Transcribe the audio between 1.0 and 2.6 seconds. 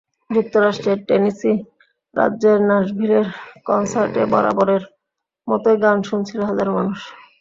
Tennessee রাজ্যের